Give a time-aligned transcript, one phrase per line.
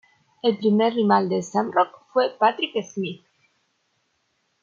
[0.41, 3.23] El primer rival de Shamrock fue Patrick Smith.